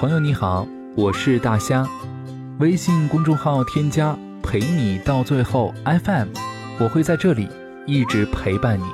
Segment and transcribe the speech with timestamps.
[0.00, 1.86] 朋友你好，我是大虾，
[2.58, 6.28] 微信公众号添加陪你到最后 FM，
[6.80, 7.46] 我会在这里
[7.86, 8.84] 一直陪伴你。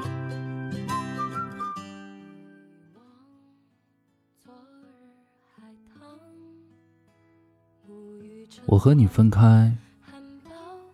[8.64, 9.72] 我和你分开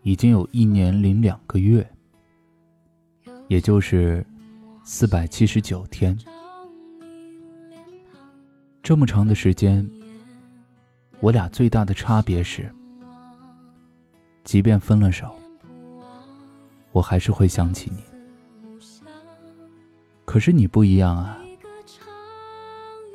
[0.03, 1.91] 已经有一年零两个月，
[3.49, 4.23] 也就是
[4.85, 6.15] 四百七十九天。
[8.83, 9.89] 这么长的时间，
[11.23, 12.69] 我俩最大的差别是，
[14.43, 15.33] 即便分了手，
[16.91, 18.03] 我还是会想起你。
[20.25, 21.39] 可是你不一样啊！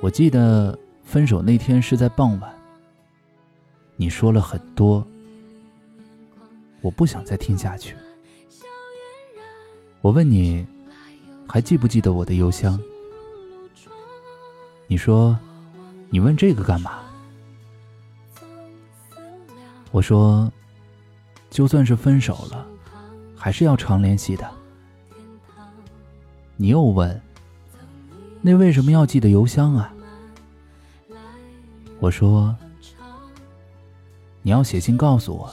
[0.02, 2.50] 我记得分手那天是在傍晚，
[3.98, 5.06] 你说了很多，
[6.80, 7.94] 我不想再听下去。
[10.00, 10.66] 我问你，
[11.46, 12.80] 还记不记得我的邮箱？
[14.88, 15.38] 你说。
[16.10, 17.04] 你问这个干嘛？
[19.92, 20.52] 我说，
[21.50, 22.66] 就算是分手了，
[23.36, 24.50] 还是要常联系的。
[26.56, 27.22] 你又问，
[28.42, 29.94] 那为什么要记得邮箱啊？
[32.00, 32.56] 我说，
[34.42, 35.52] 你要写信告诉我，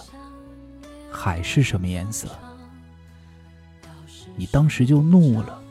[1.11, 2.29] 海是什么颜色。
[4.37, 5.63] 你当时就怒了。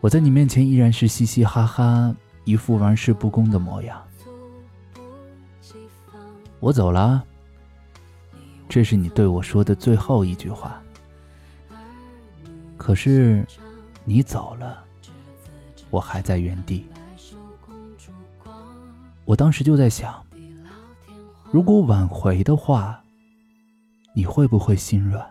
[0.00, 2.14] 我在你面前依然是嘻嘻哈哈。
[2.44, 4.00] 一副玩世不恭的模样，
[6.60, 7.24] 我走了。
[8.68, 10.82] 这是你对我说的最后一句话。
[12.76, 13.46] 可是，
[14.04, 14.84] 你走了，
[15.90, 16.86] 我还在原地。
[19.24, 20.24] 我当时就在想，
[21.50, 23.02] 如果挽回的话，
[24.14, 25.24] 你会不会心软？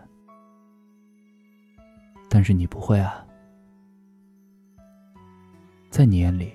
[2.28, 3.24] 但是你不会啊，
[5.90, 6.52] 在你眼里。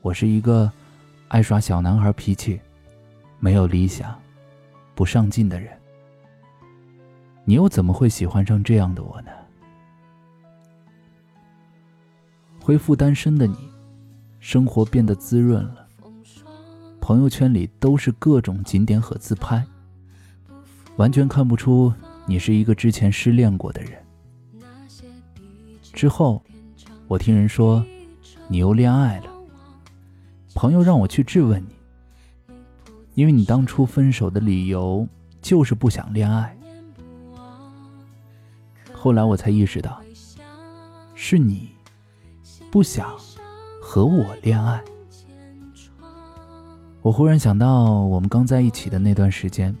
[0.00, 0.70] 我是一个
[1.28, 2.60] 爱耍小男孩脾气、
[3.44, 4.16] 没有理想、
[4.94, 5.76] 不上进的人。
[7.44, 9.32] 你又怎么会喜欢上这样的我呢？
[12.60, 13.56] 恢复单身的你，
[14.38, 15.88] 生活变得滋润了，
[17.00, 19.66] 朋友圈里都是各种景点和自拍，
[20.94, 21.92] 完全看不出
[22.26, 24.00] 你是一个之前失恋过的人。
[25.92, 26.40] 之后，
[27.08, 27.84] 我听人说
[28.46, 29.26] 你又恋爱了。
[30.54, 31.74] 朋友让我去质问你，
[33.14, 35.06] 因为你当初分手的理由
[35.40, 36.56] 就是不想恋爱。
[38.92, 40.00] 后来我才意识到，
[41.14, 41.70] 是你
[42.70, 43.14] 不想
[43.82, 44.82] 和我恋爱。
[47.02, 49.76] 我忽然想到我们刚在一起的那段时间，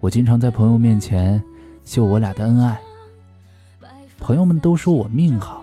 [0.00, 1.42] 我经常在朋友面前
[1.84, 2.80] 秀我俩的恩爱，
[4.18, 5.62] 朋友们都说我命好，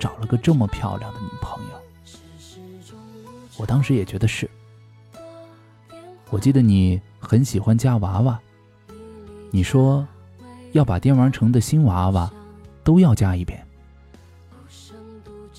[0.00, 1.70] 找了个这么漂亮的女朋友。
[3.56, 4.50] 我当时也觉得是。
[6.30, 8.40] 我记得你很喜欢夹娃娃，
[9.50, 10.06] 你说
[10.72, 12.32] 要把电玩城的新娃娃
[12.84, 13.60] 都要加一遍。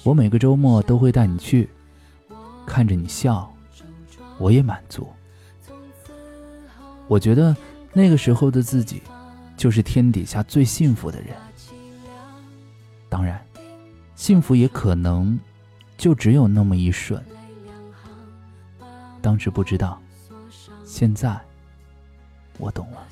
[0.04, 1.70] 我每个周末都会带你去，
[2.66, 3.54] 看着你笑，
[4.38, 5.08] 我也满足。
[7.08, 7.56] 我觉得
[7.92, 9.04] 那个时候的自己
[9.58, 11.36] 就是天底下最幸福的人。
[13.10, 13.46] 当然，
[14.16, 15.38] 幸福也可能
[15.98, 17.22] 就只有那么一瞬。
[19.22, 20.02] 当时不知道，
[20.92, 21.40] 现在
[22.58, 23.08] 我懂了。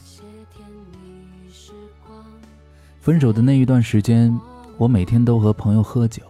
[3.00, 4.38] 分手的那一段时间，
[4.78, 6.22] 我每天都和朋友喝酒，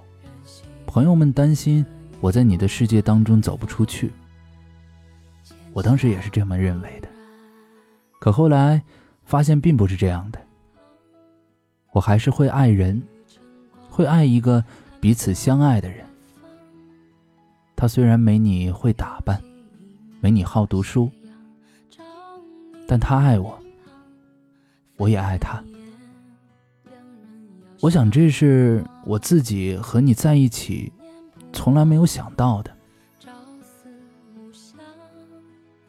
[0.85, 1.83] 朋友们担心
[2.21, 4.11] 我在你的世界当中走不出去。
[5.73, 7.09] 我当时也是这么认为的，
[8.19, 8.79] 可后来
[9.25, 10.39] 发现并不是这样的。
[11.93, 13.01] 我还是会爱人，
[13.89, 14.63] 会爱一个
[15.01, 16.05] 彼此相爱的人。
[17.75, 19.41] 他虽然没你会打扮。
[20.21, 21.09] 没你好读书，
[22.91, 23.55] 但他爱我，
[24.97, 25.63] 我也爱他。
[27.81, 30.91] 我想这是我自己和你在一起
[31.53, 32.71] 从来没有想到的。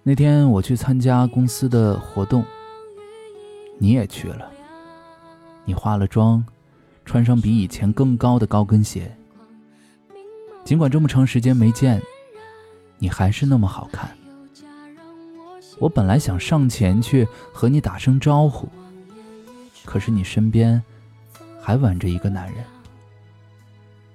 [0.03, 2.45] 那天我去参加公司的活动，
[3.79, 4.53] 你也去了。
[5.65, 6.45] 你化了妆，
[7.07, 9.11] 穿上比以前更高的高跟鞋。
[10.67, 12.03] 尽管这么长时间没见，
[12.99, 14.20] 你还是那么好看。
[15.81, 18.69] 我本来想上前去和你打声招呼，
[19.87, 20.81] 可是你身边
[21.59, 22.63] 还挽着一个男人，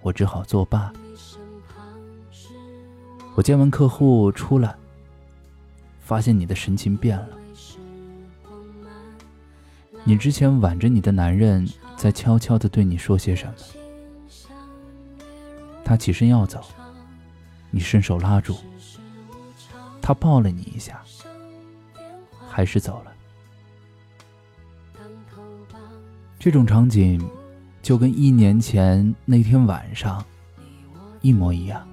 [0.02, 0.94] 我只好作罢。
[3.34, 4.76] 我见完客户出来，
[6.00, 7.30] 发现你的神情变了。
[10.04, 11.68] 你之前挽着你的男人
[11.98, 13.54] 在悄悄地对你说些什么？
[15.84, 16.64] 他起身要走，
[17.72, 18.56] 你伸手拉住，
[20.00, 21.04] 他抱了你一下，
[22.56, 23.12] 还是走了。
[26.40, 27.22] 这种场景
[27.82, 30.24] 就跟一年前那天晚上
[31.20, 31.86] 一模一样。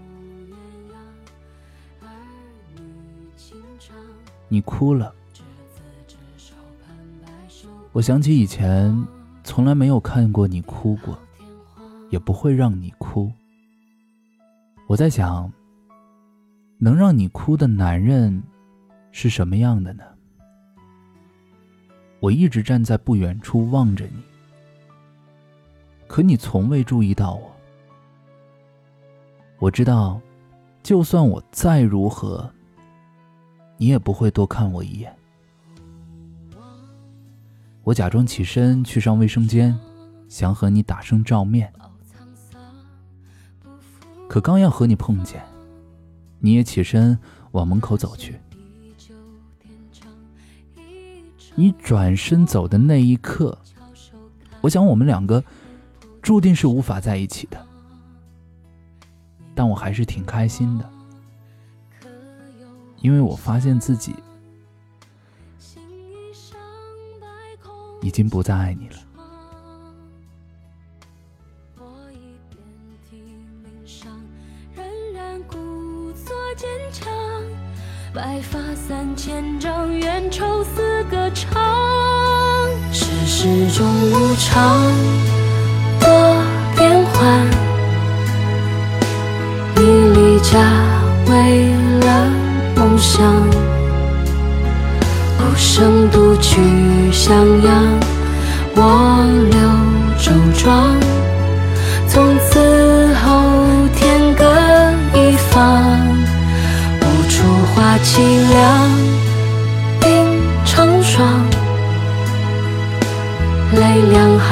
[4.49, 5.13] 你哭了，
[7.91, 8.97] 我想起以前
[9.43, 11.19] 从来没有看过你哭过，
[12.09, 13.33] 也不会让你哭。
[14.87, 15.53] 我在想。
[16.79, 18.43] 能让你哭的男人
[19.13, 20.03] 是什么样的呢？
[22.23, 24.23] 我一直站在不远处望着你，
[26.07, 27.51] 可你从未注意到我。
[29.59, 30.21] 我知道，
[30.85, 32.49] 就算我再如何，
[33.77, 35.13] 你也不会多看我一眼。
[37.83, 39.77] 我假装起身去上卫生间，
[40.29, 41.73] 想和你打声照面，
[44.29, 45.43] 可刚要和你碰见。
[46.39, 47.19] 你也起身
[47.51, 48.39] 往门口走去。
[51.55, 53.57] 你转身走的那一刻，
[54.61, 55.43] 我想我们两个
[56.23, 57.67] 注定是无法在一起的。
[59.55, 60.91] 但我还是挺开心的，
[63.01, 64.15] 因为我发现自己
[68.01, 68.97] 已经不再爱你了。
[78.15, 81.51] 白发三千丈，缘愁似个长。
[82.93, 84.93] 世事终无常，
[85.99, 86.37] 多
[86.77, 87.47] 变幻。
[89.77, 90.61] 你离家
[91.27, 91.73] 为
[92.05, 92.31] 了
[92.77, 93.25] 梦想，
[95.39, 96.61] 孤身独去
[97.11, 97.99] 襄阳，
[98.75, 99.59] 我留
[100.19, 100.33] 周
[100.63, 101.22] 庄。
[108.05, 108.91] 凄凉，
[110.01, 110.11] 冰
[110.65, 111.25] 成霜，
[113.75, 114.51] 泪两行，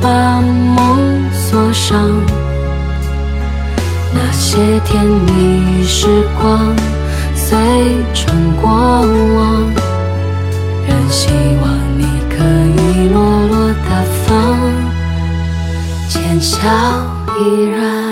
[0.00, 1.98] 把梦锁上。
[4.14, 6.06] 那些甜蜜时
[6.40, 6.72] 光，
[7.34, 7.58] 随
[8.14, 9.72] 成过往。
[10.86, 11.28] 仍希
[11.60, 11.68] 望
[11.98, 12.44] 你可
[12.80, 13.90] 以落落大
[14.24, 14.56] 方，
[16.08, 16.58] 浅笑
[17.40, 18.07] 依然。